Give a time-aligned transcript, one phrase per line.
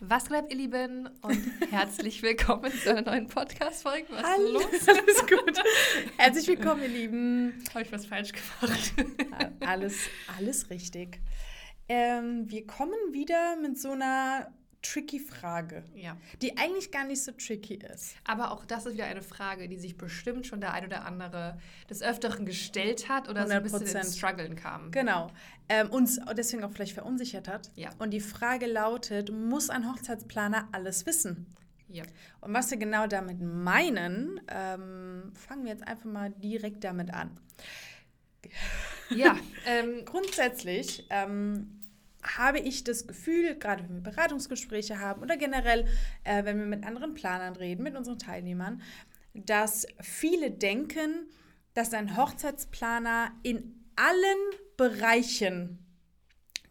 [0.00, 1.08] Was geht, ihr Lieben?
[1.22, 1.38] Und
[1.70, 4.06] herzlich willkommen zu einer neuen Podcast-Folge.
[4.10, 4.58] Was Hallo.
[4.58, 4.88] ist los?
[4.98, 5.62] Alles gut.
[6.16, 7.64] Herzlich willkommen, ihr Lieben.
[7.70, 8.92] Habe ich was falsch gemacht?
[9.60, 9.96] Alles,
[10.36, 11.20] alles richtig.
[11.88, 14.52] Ähm, wir kommen wieder mit so einer
[14.84, 16.16] tricky Frage, Ja.
[16.42, 18.14] die eigentlich gar nicht so tricky ist.
[18.24, 21.58] Aber auch das ist wieder eine Frage, die sich bestimmt schon der ein oder andere
[21.88, 24.00] des Öfteren gestellt hat oder so ein bisschen 100%.
[24.06, 24.90] ins Struggeln kam.
[24.90, 25.30] Genau.
[25.68, 27.70] Ähm, uns deswegen auch vielleicht verunsichert hat.
[27.74, 27.90] Ja.
[27.98, 31.46] Und die Frage lautet, muss ein Hochzeitsplaner alles wissen?
[31.88, 32.04] Ja.
[32.40, 37.30] Und was wir genau damit meinen, ähm, fangen wir jetzt einfach mal direkt damit an.
[39.10, 41.80] Ja, ähm, Grundsätzlich ähm,
[42.24, 45.86] habe ich das Gefühl, gerade wenn wir Beratungsgespräche haben oder generell,
[46.24, 48.82] äh, wenn wir mit anderen Planern reden, mit unseren Teilnehmern,
[49.34, 51.28] dass viele denken,
[51.74, 55.78] dass ein Hochzeitsplaner in allen Bereichen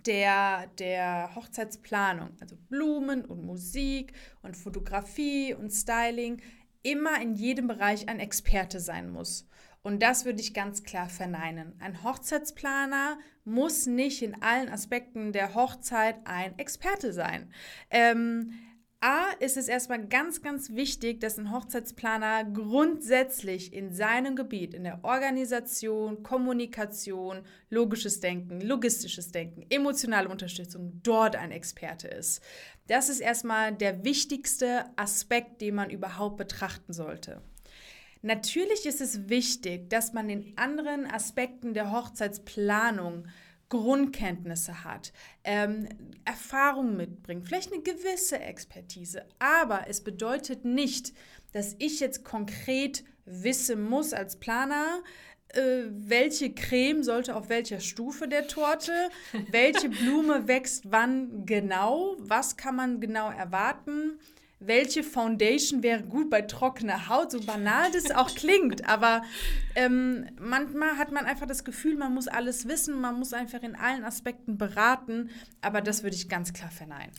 [0.06, 6.42] der, der Hochzeitsplanung, also Blumen und Musik und Fotografie und Styling,
[6.82, 9.48] immer in jedem Bereich ein Experte sein muss.
[9.84, 11.74] Und das würde ich ganz klar verneinen.
[11.80, 17.52] Ein Hochzeitsplaner muss nicht in allen Aspekten der Hochzeit ein Experte sein.
[17.90, 18.54] Ähm,
[19.02, 24.86] A ist es erstmal ganz, ganz wichtig, dass ein Hochzeitsplaner grundsätzlich in seinem Gebiet, in
[24.86, 32.42] der Organisation, Kommunikation, logisches Denken, logistisches Denken, emotionale Unterstützung, dort ein Experte ist.
[32.88, 37.42] Das ist erstmal der wichtigste Aspekt, den man überhaupt betrachten sollte.
[38.26, 43.28] Natürlich ist es wichtig, dass man in anderen Aspekten der Hochzeitsplanung
[43.68, 45.12] Grundkenntnisse hat,
[45.44, 45.90] ähm,
[46.24, 49.26] Erfahrung mitbringt, vielleicht eine gewisse Expertise.
[49.40, 51.12] Aber es bedeutet nicht,
[51.52, 55.02] dass ich jetzt konkret wissen muss als Planer,
[55.50, 59.10] äh, welche Creme sollte auf welcher Stufe der Torte,
[59.52, 64.18] welche Blume wächst wann genau, was kann man genau erwarten
[64.66, 69.24] welche Foundation wäre gut bei trockener Haut, so banal das auch klingt, aber
[69.76, 73.76] ähm, manchmal hat man einfach das Gefühl, man muss alles wissen, man muss einfach in
[73.76, 75.30] allen Aspekten beraten,
[75.62, 77.12] aber das würde ich ganz klar verneinen.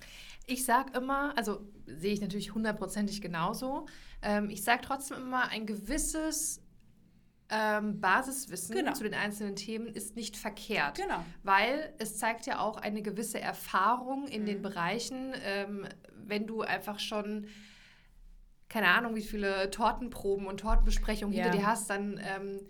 [0.46, 3.86] ich sage immer, also sehe ich natürlich hundertprozentig genauso,
[4.22, 6.63] ähm, ich sage trotzdem immer, ein gewisses
[7.56, 8.92] ähm, Basiswissen Genau.
[8.94, 10.96] zu den einzelnen Themen ist nicht verkehrt.
[10.96, 11.24] Genau.
[11.42, 14.46] Weil es zeigt ja auch eine gewisse Erfahrung in Mhm.
[14.46, 15.86] den Bereichen, ähm,
[16.26, 17.46] wenn du einfach schon
[18.68, 21.44] keine Ahnung, wie viele Tortenproben und Tortenbesprechungen Ja.
[21.44, 22.60] hinter dir hast, dann, ähm,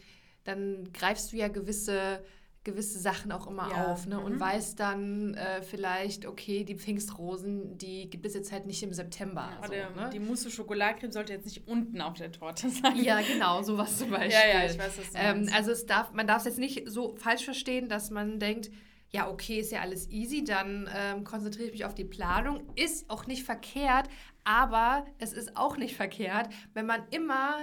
[0.45, 2.23] dann greifst du ja gewisse,
[2.65, 3.93] gewisse Sachen auch immer Ja.
[3.93, 4.19] auf ne?
[4.19, 4.41] und Mhm.
[4.41, 9.51] weißt dann äh, vielleicht, okay, die Pfingstrosen, die gibt es jetzt halt nicht im September.
[9.63, 10.11] so, Oder ne?
[10.13, 12.97] die Mousse Schokoladecreme sollte jetzt nicht unten auf der Torte sein.
[13.03, 14.31] Ja, genau, sowas zum Beispiel.
[14.33, 15.49] Ja, ja, ich weiß, was du ähm.
[15.55, 18.71] Also es darf, man darf es jetzt nicht so falsch verstehen, dass man denkt,
[19.11, 22.63] ja, okay, ist ja alles easy, dann ähm, konzentriere ich mich auf die Planung.
[22.75, 24.09] Ist auch nicht verkehrt,
[24.43, 27.57] aber es ist auch nicht verkehrt, wenn man immer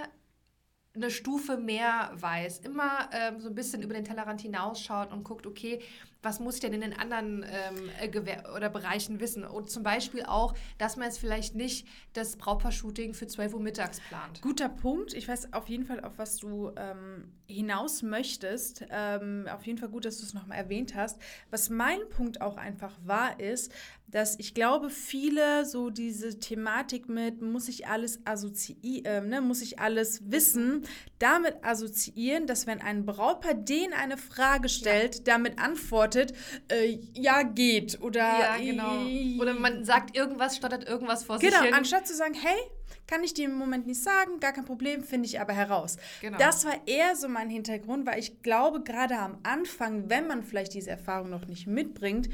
[0.94, 5.48] eine Stufe mehr weiß, immer ähm, so ein bisschen über den Tellerrand hinausschaut und guckt,
[5.48, 5.82] okay,
[6.22, 9.44] was muss ich denn in den anderen ähm, äh, oder Bereichen wissen?
[9.44, 14.00] Und zum Beispiel auch, dass man jetzt vielleicht nicht das Brautpaar-Shooting für 12 Uhr mittags
[14.02, 14.42] plant.
[14.42, 15.14] Guter Punkt.
[15.14, 18.86] Ich weiß auf jeden Fall, auf was du ähm, hinaus möchtest.
[18.90, 21.20] Ähm, auf jeden Fall gut, dass du es nochmal erwähnt hast.
[21.50, 23.74] Was mein Punkt auch einfach war, ist,
[24.12, 29.62] dass ich glaube, viele so diese Thematik mit, muss ich alles assoziieren, ähm, ne, muss
[29.62, 30.84] ich alles wissen,
[31.20, 36.34] damit assoziieren, dass wenn ein Brautpaar denen eine Frage stellt, damit antwortet,
[36.70, 38.02] äh, ja, geht.
[38.02, 39.42] Oder Ja, genau.
[39.42, 41.74] Oder man sagt irgendwas, stottert irgendwas vor Genau, sich hin.
[41.74, 42.58] anstatt zu sagen, hey,
[43.08, 45.98] kann ich dir im Moment nicht sagen, gar kein Problem, finde ich aber heraus.
[46.22, 46.38] Genau.
[46.38, 50.74] Das war eher so mein Hintergrund, weil ich glaube, gerade am Anfang, wenn man vielleicht
[50.74, 52.30] diese Erfahrung noch nicht mitbringt,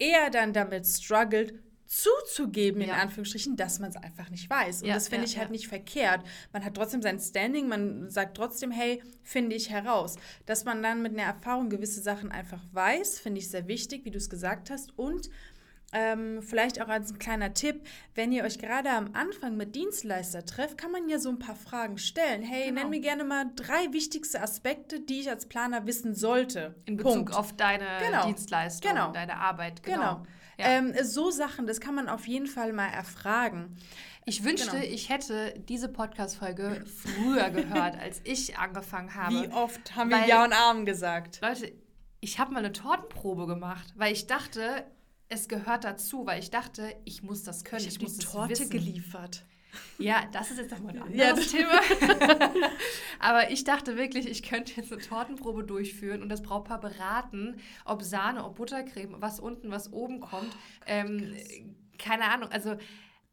[0.00, 1.54] eher dann damit struggelt,
[1.86, 2.94] zuzugeben, in Ja.
[2.98, 4.82] Anführungsstrichen, dass man es einfach nicht weiß.
[4.82, 6.24] Und Ja, das finde ja, ich halt nicht verkehrt.
[6.52, 10.14] Man hat trotzdem sein Standing, man sagt trotzdem, hey, finde ich heraus.
[10.46, 14.12] Dass man dann mit einer Erfahrung gewisse Sachen einfach weiß, finde ich sehr wichtig, wie
[14.12, 14.96] du es gesagt hast.
[14.96, 15.30] Und
[15.92, 17.82] ähm, vielleicht auch als ein kleiner Tipp,
[18.14, 21.56] wenn ihr euch gerade am Anfang mit Dienstleister trefft, kann man ja so ein paar
[21.56, 22.42] Fragen stellen.
[22.42, 22.82] Hey, Genau.
[22.82, 26.74] nenn mir gerne mal drei wichtigste Aspekte, die ich als Planer wissen sollte.
[26.86, 27.34] in Bezug Punkt.
[27.34, 28.26] auf deine Genau.
[28.26, 29.12] Dienstleistung, Genau.
[29.12, 29.82] deine Arbeit.
[29.82, 29.96] Genau.
[30.16, 30.22] Genau.
[30.58, 30.66] Ja.
[30.66, 33.76] Ähm, so Sachen, das kann man auf jeden Fall mal erfragen.
[34.26, 34.84] ich wünschte, genau.
[34.84, 39.34] ich hätte diese Podcast-Folge früher gehört, als ich angefangen habe.
[39.34, 41.40] Wie oft haben wir Ja und Arm gesagt?
[41.42, 41.72] Leute,
[42.20, 44.84] ich habe mal eine Tortenprobe gemacht, weil ich dachte,
[45.30, 48.50] es gehört dazu, weil ich dachte, ich muss das können, ich, hab muss die Torte
[48.50, 48.70] wissen.
[48.70, 49.44] geliefert.
[49.98, 52.50] Ja, das ist jetzt nochmal ein Ja, anderes das- Thema.
[53.20, 58.02] Aber ich dachte wirklich, ich könnte jetzt eine Tortenprobe durchführen und das Brautpaar beraten, ob
[58.02, 60.50] Sahne, ob Buttercreme, was unten, was oben kommt.
[60.86, 61.34] ähm,
[61.98, 62.76] keine Ahnung, also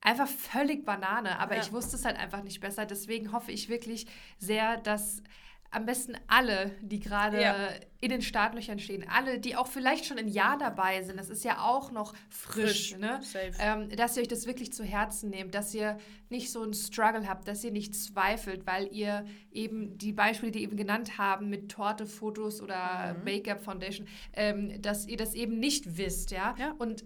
[0.01, 1.39] einfach völlig Banane.
[1.39, 1.61] Aber Ja.
[1.61, 2.85] ich wusste es halt einfach nicht besser.
[2.85, 4.05] Deswegen hoffe ich wirklich
[4.37, 5.23] sehr, dass
[5.69, 7.69] am besten alle, die gerade Ja.
[7.99, 11.43] in den Startlöchern stehen, alle, die auch vielleicht schon ein Jahr dabei sind, das ist
[11.43, 13.19] ja auch noch frisch, Frisch, ne?
[13.59, 15.97] Ähm, dass ihr euch das wirklich zu Herzen nehmt, dass ihr
[16.29, 20.63] nicht so einen Struggle habt, dass ihr nicht zweifelt, weil ihr eben die Beispiele, die
[20.63, 23.23] eben genannt haben, mit Torte, Fotos oder Mhm.
[23.25, 26.55] Make-up, Foundation, ähm, dass ihr das eben nicht wisst, ja?
[26.57, 26.75] Ja.
[26.77, 27.03] Und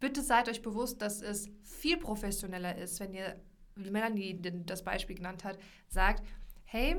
[0.00, 3.40] bitte seid euch bewusst, dass es viel professioneller ist, wenn ihr,
[3.74, 5.58] wie Melanie das Beispiel genannt hat,
[5.88, 6.22] sagt,
[6.64, 6.96] hey,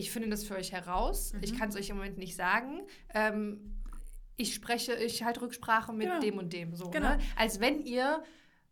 [0.00, 1.40] ich finde das für euch heraus, Mhm.
[1.42, 2.80] ich kann es euch im Moment nicht sagen,
[3.14, 3.76] ähm,
[4.36, 6.20] ich spreche, ich halte Rücksprache mit Genau.
[6.20, 7.10] dem und dem, so, Genau.
[7.10, 7.18] ne?
[7.36, 8.22] Als wenn ihr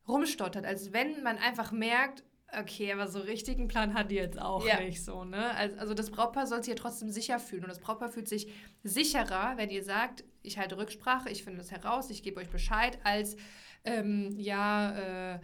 [0.07, 2.25] rumstottert, als wenn man einfach merkt,
[2.59, 4.81] okay, aber so richtigen Plan hat die jetzt auch Ja.
[4.81, 5.55] nicht so, ne?
[5.55, 8.51] Also, also das Brautpaar soll sich ja trotzdem sicher fühlen und das Brautpaar fühlt sich
[8.83, 12.99] sicherer, wenn ihr sagt, ich halte Rücksprache, ich finde das heraus, ich gebe euch Bescheid,
[13.05, 13.37] als
[13.85, 15.41] ähm, ja, äh,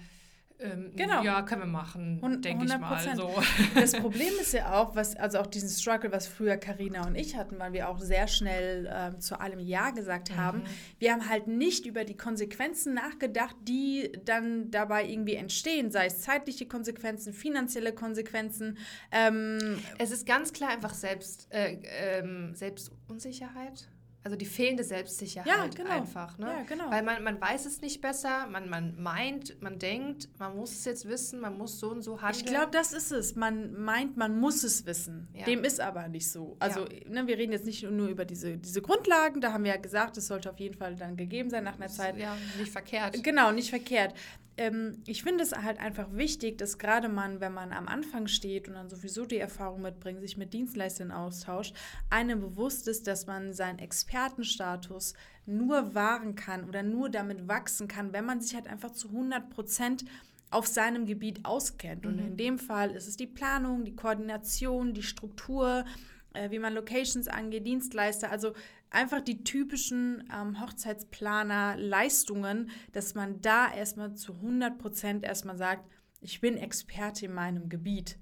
[0.65, 1.23] ähm, Genau.
[1.23, 2.99] ja, können wir machen, denke ich mal.
[2.99, 3.17] 100%.
[3.17, 3.31] So.
[3.75, 7.37] Das Problem ist ja auch, was, also auch diesen Struggle, was früher Karina und ich
[7.37, 10.63] hatten, weil wir auch sehr schnell ähm, zu allem Ja gesagt haben.
[10.99, 16.21] Wir haben halt nicht über die Konsequenzen nachgedacht, die dann dabei irgendwie entstehen, sei es
[16.23, 18.79] zeitliche Konsequenzen, finanzielle Konsequenzen.
[19.13, 21.79] Ähm, Es ist ganz klar einfach selbst, äh,
[22.19, 23.89] ähm, Selbstunsicherheit.
[24.25, 25.91] Also die fehlende Selbstsicherheit Ja, genau.
[25.91, 26.39] einfach.
[26.39, 26.47] Ne?
[26.47, 26.91] Ja, genau.
[26.91, 30.87] Weil man, man weiß es nicht besser, man, man meint, man denkt, man muss es
[30.87, 32.43] jetzt wissen, man muss so und so handeln.
[32.43, 33.37] Ich glaube, das ist es.
[33.37, 35.29] Man meint, man muss es wissen.
[35.35, 35.45] Ja.
[35.45, 36.57] Dem ist aber nicht so.
[36.59, 37.09] Also, Ja.
[37.11, 40.17] ne, wir reden jetzt nicht nur über diese, diese Grundlagen, da haben wir ja gesagt,
[40.17, 42.17] es sollte auf jeden Fall dann gegeben sein nach einer Zeit.
[42.17, 43.23] Ja, nicht verkehrt.
[43.23, 44.15] Genau, nicht verkehrt.
[44.57, 48.69] Ähm, ich finde es halt einfach wichtig, dass gerade man, wenn man am Anfang steht
[48.69, 51.75] und dann sowieso die Erfahrung mitbringt, sich mit Dienstleistern austauscht,
[52.09, 53.81] einem bewusst ist, dass man seinen
[54.15, 55.15] Expertenstatus
[55.45, 59.51] nur wahren kann oder nur damit wachsen kann, wenn man sich halt einfach zu 100
[59.51, 60.05] Prozent
[60.51, 62.07] auf seinem Gebiet auskennt.
[62.07, 65.85] Und in dem Fall ist es die Planung, die Koordination, die Struktur,
[66.33, 68.53] äh, wie man Locations angeht, Dienstleister, also
[68.91, 75.91] einfach die typischen ähm, Hochzeitsplaner-Leistungen, dass man da erstmal zu 100 Prozent erstmal sagt,
[76.21, 78.17] ich bin Experte in meinem Gebiet.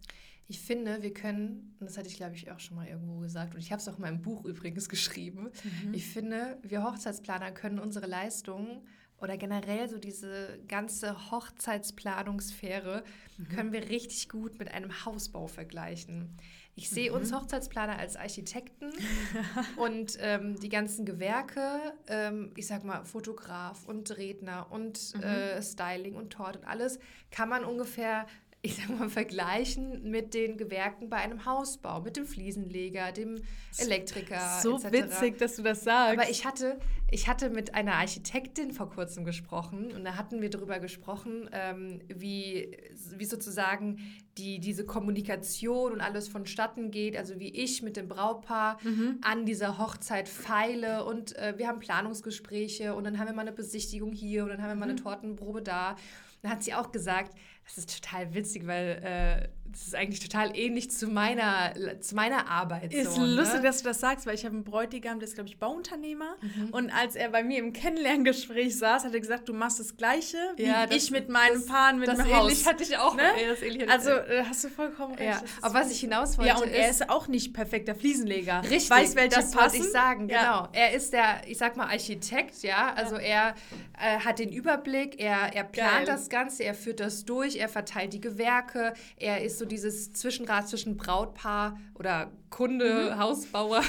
[0.49, 3.55] Ich finde, wir können, und das hatte ich glaube ich auch schon mal irgendwo gesagt,
[3.55, 5.50] und ich habe es auch in meinem Buch übrigens geschrieben,
[5.93, 8.83] ich finde, wir Hochzeitsplaner können unsere Leistungen
[9.23, 13.05] oder generell so diese ganze Hochzeitsplanungssphäre
[13.55, 16.37] können wir richtig gut mit einem Hausbau vergleichen.
[16.75, 18.91] Ich sehe uns Hochzeitsplaner als Architekten
[19.77, 26.15] und ähm, die ganzen Gewerke, ähm, ich sag mal Fotograf und Redner und äh, Styling
[26.15, 26.99] und Tort und alles,
[27.31, 28.27] kann man ungefähr
[28.64, 33.43] ich sag mal, vergleichen mit den Gewerken bei einem Hausbau, mit dem Fliesenleger, dem
[33.76, 34.61] Elektriker.
[34.62, 34.93] so etc.
[34.93, 36.20] witzig, dass du das sagst.
[36.20, 36.79] Aber ich hatte,
[37.11, 42.03] ich hatte mit einer Architektin vor kurzem gesprochen und da hatten wir darüber gesprochen, ähm,
[42.06, 42.76] wie,
[43.17, 43.99] wie sozusagen
[44.38, 48.79] die, diese Kommunikation und alles vonstatten geht, also wie ich mit dem Brautpaar
[49.23, 53.53] an dieser Hochzeit feile und äh, wir haben Planungsgespräche und dann haben wir mal eine
[53.53, 55.97] Besichtigung hier und dann haben wir mal eine Tortenprobe da.
[56.43, 57.37] Dann hat sie auch gesagt,
[57.74, 59.00] das ist total witzig, weil
[59.44, 62.92] äh, das ist eigentlich total ähnlich zu meiner, zu meiner Arbeit.
[62.92, 63.62] Ist so, lustig, ne?
[63.62, 66.36] dass du das sagst, weil ich habe einen Bräutigam, der ist, glaube ich, Bauunternehmer.
[66.72, 70.36] Und als er bei mir im Kennenlerngespräch saß, hat er gesagt, du machst das Gleiche
[70.56, 72.66] wie Ja, das- ich mit meinem das- Paaren mit das ähnlich Haus.
[72.66, 73.14] hatte ich auch.
[73.16, 73.22] Ne?
[73.48, 75.31] Das hatte Also äh, hast du vollkommen recht.
[75.31, 75.41] ja.
[75.41, 77.94] das ist Auf was ich hinaus wollte, Ja, und er ist, ist auch nicht perfekter
[77.94, 78.62] Fliesenleger.
[78.64, 79.76] Richtig, Weiß, welche das passen.
[79.76, 80.41] ich sagen, Ja.
[80.43, 80.69] genau.
[80.72, 82.93] Er ist der, ich sag mal, Architekt, ja.
[82.94, 83.55] Also er
[83.98, 86.05] äh, hat den Überblick, er, er plant Geil.
[86.05, 90.69] das Ganze, er führt das durch, er verteilt die Gewerke, er ist so dieses Zwischenrad
[90.69, 93.19] zwischen Brautpaar oder Kunde, Mhm.
[93.19, 93.82] Hausbauer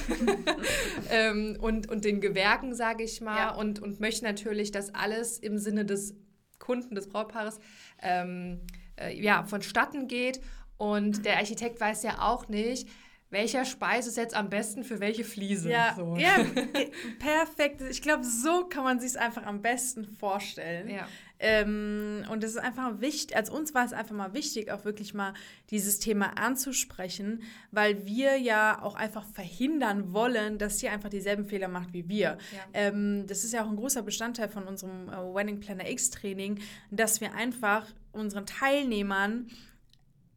[1.09, 3.55] ähm, und, und den Gewerken, sage ich mal, Ja.
[3.55, 6.15] und, und möchte natürlich, dass alles im Sinne des
[6.59, 7.59] Kunden, des Brautpaares,
[8.01, 8.61] ähm,
[8.95, 10.39] äh, ja, vonstatten geht.
[10.77, 12.87] Und der Architekt weiß ja auch nicht,
[13.29, 15.69] welcher Speis ist jetzt am besten für welche Fliese.
[15.69, 16.15] Ja, so.
[16.17, 16.35] ja
[17.19, 17.81] perfekt.
[17.89, 20.87] Ich glaube, so kann man sich es einfach am besten vorstellen.
[20.89, 21.07] Ja.
[21.45, 25.13] Ähm, und es ist einfach wichtig, als uns war es einfach mal wichtig, auch wirklich
[25.13, 25.33] mal
[25.71, 31.67] dieses Thema anzusprechen, weil wir ja auch einfach verhindern wollen, dass ihr einfach dieselben Fehler
[31.67, 32.37] macht wie wir.
[32.53, 32.59] Ja.
[32.73, 36.59] Ähm, das ist ja auch ein großer Bestandteil von unserem äh, Wedding Planner X Training,
[36.91, 39.47] dass wir einfach unseren Teilnehmern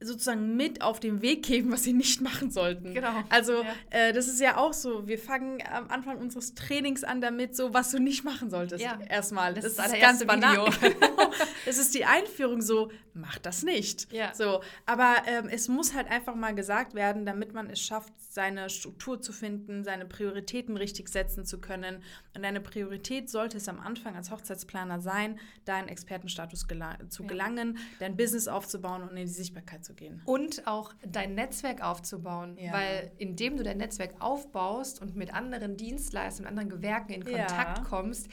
[0.01, 2.93] sozusagen mit auf den Weg geben, was sie nicht machen sollten.
[2.93, 3.23] Genau.
[3.31, 3.75] Also Ja.
[3.91, 7.73] äh, das ist ja auch so, wir fangen am Anfang unseres Trainings an damit, so
[7.73, 8.85] was du nicht machen solltest.
[8.85, 8.99] Ja.
[9.09, 9.55] Erstmal.
[9.55, 10.57] Das Das, ist das ist ganz banal.
[10.81, 11.31] Genau.
[11.65, 14.13] Es ist die Einführung so, mach das nicht.
[14.13, 14.35] Ja.
[14.35, 18.69] So, aber ähm, es muss halt einfach mal gesagt werden, damit man es schafft, seine
[18.69, 22.03] Struktur zu finden, seine Prioritäten richtig setzen zu können.
[22.35, 27.79] Und deine Priorität sollte es am Anfang als Hochzeitsplaner sein, deinen Expertenstatus gela zu gelangen,
[27.99, 30.21] dein Business aufzubauen und in die Sichtbarkeit zu gehen.
[30.27, 32.57] Und auch dein Netzwerk aufzubauen.
[32.59, 32.73] Ja.
[32.73, 37.47] Weil indem du dein Netzwerk aufbaust und mit anderen Dienstleistern, mit anderen Gewerken in Ja.
[37.47, 38.29] Kontakt kommst,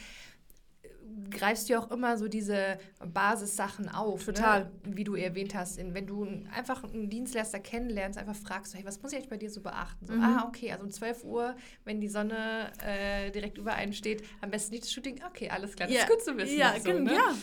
[1.30, 4.24] greifst du auch immer so diese Basissachen auf.
[4.24, 4.64] Total.
[4.64, 4.70] Ne?
[4.96, 5.78] Wie du erwähnt hast.
[5.78, 9.36] In, wenn du einfach einen Dienstleister kennenlernst, einfach fragst, hey, was muss ich eigentlich bei
[9.36, 10.04] dir so beachten?
[10.06, 10.22] So, Mhm.
[10.22, 14.50] Ah, okay, also um 12 Uhr, wenn die Sonne äh, direkt über einen steht, am
[14.50, 15.20] besten nicht das Shooting.
[15.26, 16.58] Okay, alles klar, das ist gut zu wissen.
[16.58, 17.14] Ja, so, gen- ne?
[17.14, 17.34] ja.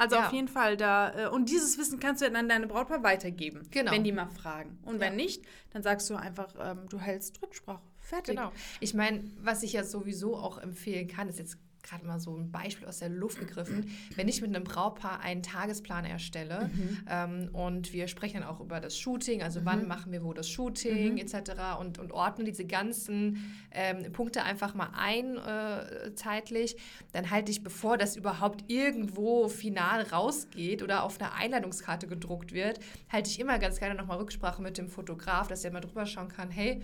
[0.00, 0.26] Also Ja.
[0.26, 1.26] auf jeden Fall da.
[1.26, 3.92] äh, Und dieses Wissen kannst du dann an deine Brautpaar weitergeben, Genau.
[3.92, 4.78] wenn die mal fragen.
[4.82, 5.16] Und wenn Ja.
[5.24, 7.82] nicht, dann sagst du einfach, ähm, du hältst Rücksprache.
[7.98, 8.34] Fertig.
[8.36, 8.50] Genau.
[8.80, 12.50] Ich meine, was ich ja sowieso auch empfehlen kann, ist jetzt gerade mal so ein
[12.50, 13.90] Beispiel aus der Luft gegriffen.
[14.16, 16.70] Wenn ich mit einem Brautpaar einen Tagesplan erstelle
[17.08, 20.48] ähm, und wir sprechen dann auch über das Shooting, also wann machen wir wo das
[20.48, 21.78] Shooting etc.
[21.78, 26.76] Und, und ordnen diese ganzen ähm, Punkte einfach mal ein äh, zeitlich,
[27.12, 32.80] dann halte ich, bevor das überhaupt irgendwo final rausgeht oder auf einer Einladungskarte gedruckt wird,
[33.08, 36.28] halte ich immer ganz gerne nochmal Rücksprache mit dem Fotograf, dass er mal drüber schauen
[36.28, 36.82] kann, hey,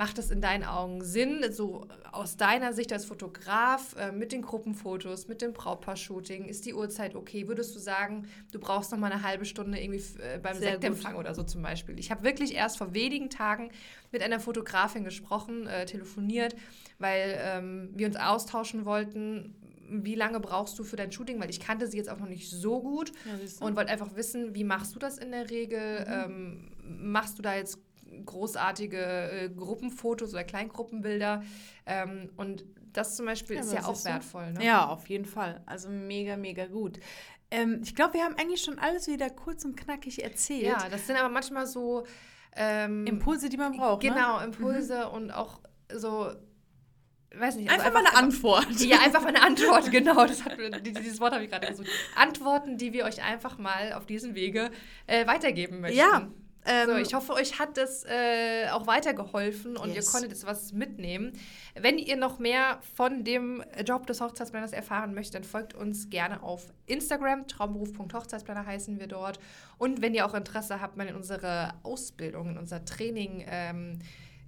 [0.00, 4.40] Macht das in deinen Augen Sinn, so aus deiner Sicht als Fotograf, äh, mit den
[4.40, 7.48] Gruppenfotos, mit dem Brautpaar-Shooting, ist die Uhrzeit okay?
[7.48, 11.16] Würdest du sagen, du brauchst noch mal eine halbe Stunde irgendwie äh, beim Sehr Sektempfang
[11.16, 11.98] oder so zum Beispiel?
[11.98, 13.72] Ich habe wirklich erst vor wenigen Tagen
[14.10, 16.56] mit einer Fotografin gesprochen, äh, telefoniert,
[16.98, 19.54] weil ähm, wir uns austauschen wollten,
[19.90, 21.38] wie lange brauchst du für dein Shooting?
[21.42, 24.54] Weil ich kannte sie jetzt auch noch nicht so gut Ja, und wollte einfach wissen,
[24.54, 26.06] wie machst du das in der Regel?
[26.08, 27.78] Ähm, machst du da jetzt
[28.24, 31.42] großartige äh, Gruppenfotos oder Kleingruppenbilder?
[31.86, 34.52] Ähm, und das zum Beispiel Ja, ist ja auch wertvoll.
[34.52, 34.64] Ne?
[34.64, 35.62] Ja, auf jeden Fall.
[35.66, 36.98] Also mega, mega gut.
[37.50, 40.62] Ähm, ich glaube, wir haben eigentlich schon alles wieder kurz und knackig erzählt.
[40.62, 42.04] ja, das sind aber manchmal so
[42.56, 44.02] ähm, Impulse, die man braucht.
[44.02, 44.10] Ne?
[44.10, 45.60] Genau, Impulse und auch
[45.92, 46.30] so,
[47.34, 47.70] weiß nicht.
[47.70, 48.80] also Einfach, mal eine Antwort.
[48.80, 50.26] Ja, einfach mal eine Antwort, genau.
[50.26, 51.88] Das hat, dieses Wort habe ich gerade gesucht.
[52.16, 54.70] Antworten, die wir euch einfach mal auf diesem Wege
[55.06, 55.98] äh, weitergeben möchten.
[55.98, 56.28] Ja,
[56.66, 60.06] ähm, so, ich hoffe, euch hat das äh, auch weitergeholfen und Yes.
[60.06, 61.32] ihr konntet jetzt was mitnehmen.
[61.74, 66.42] Wenn ihr noch mehr von dem Job des Hochzeitsplanners erfahren möchtet, dann folgt uns gerne
[66.42, 67.46] auf Instagram.
[67.48, 69.38] Traumberuf.hochzeitsplaner heißen wir dort.
[69.78, 73.98] Und wenn ihr auch Interesse habt, mal in unsere Ausbildung, in unser Training ähm,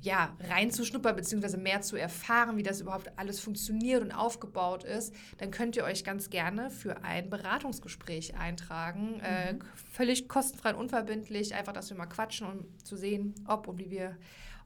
[0.02, 5.50] ja, reinzuschnuppern, beziehungsweise mehr zu erfahren, wie das überhaupt alles funktioniert und aufgebaut ist, dann
[5.50, 9.20] könnt ihr euch ganz gerne für ein Beratungsgespräch eintragen.
[9.20, 9.56] Äh,
[9.92, 13.90] völlig kostenfrei und unverbindlich, einfach, dass wir mal quatschen, um zu sehen, ob und wie
[13.90, 14.16] wir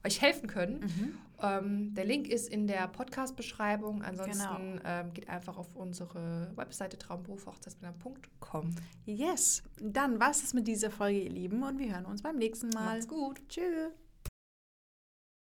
[0.03, 1.19] euch helfen können.
[1.41, 4.01] Ähm, der Link ist in der Podcast-Beschreibung.
[4.01, 8.75] Ansonsten ähm, geht einfach auf unsere Webseite traumberufhochzeitsplaner.com.
[9.05, 9.63] Yes.
[9.79, 12.69] Dann war es das mit dieser Folge, ihr Lieben, und wir hören uns beim nächsten
[12.69, 12.95] Mal.
[12.95, 13.41] Macht's gut.
[13.49, 14.06] Tschüss.